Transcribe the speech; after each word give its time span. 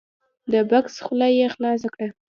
د 0.51 0.53
بکس 0.69 0.95
خوله 1.05 1.27
یې 1.37 1.47
خلاصه 1.53 1.87
کړه! 1.93 2.07